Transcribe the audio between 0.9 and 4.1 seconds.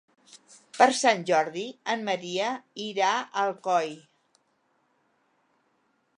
Sant Jordi en Maria irà a Alcoi.